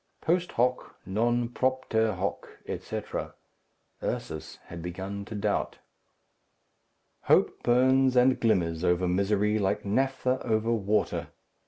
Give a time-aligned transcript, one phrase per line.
[0.19, 3.33] Post hoc, non propter hoc, etc.
[4.01, 5.77] Ursus had begun to doubt.
[7.25, 11.27] Hope burns and glimmers over misery like naphtha over water.